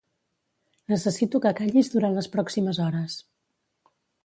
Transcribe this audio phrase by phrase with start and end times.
[0.93, 3.21] Necessito que callis durant les pròximes hores.